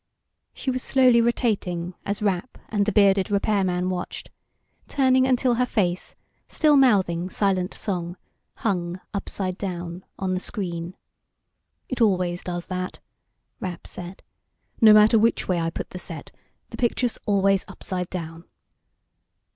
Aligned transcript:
She 0.55 0.71
was 0.71 0.81
slowly 0.81 1.21
rotating 1.21 1.93
as 2.07 2.23
Rapp 2.23 2.57
and 2.69 2.87
the 2.87 2.91
bearded 2.91 3.29
repairman 3.29 3.91
watched, 3.91 4.31
turning 4.87 5.27
until 5.27 5.53
her 5.53 5.65
face, 5.67 6.15
still 6.47 6.75
mouthing 6.75 7.29
silent 7.29 7.75
song, 7.75 8.17
hung 8.55 8.99
upside 9.13 9.59
down 9.59 10.03
on 10.17 10.33
the 10.33 10.39
screen. 10.39 10.95
"It 11.87 12.01
always 12.01 12.41
does 12.41 12.65
that," 12.65 12.97
Rapp 13.59 13.85
said. 13.85 14.23
"No 14.81 14.91
matter 14.91 15.19
which 15.19 15.47
way 15.47 15.59
I 15.61 15.69
put 15.69 15.91
the 15.91 15.99
set, 15.99 16.31
the 16.71 16.77
picture's 16.77 17.19
always 17.27 17.63
upside 17.67 18.09
down." 18.09 18.45